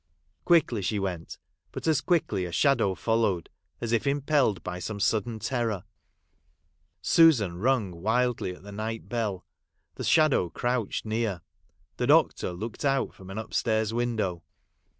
[0.45, 1.37] Quickly she went;
[1.71, 5.83] but as quickly a shadow followed, as if impelled by some sudden terror.
[7.03, 9.45] Susan, rung wildly at the night bell,—
[9.97, 11.41] the shadow crouched near.
[11.97, 14.41] The doctor looked out from an upstairs window.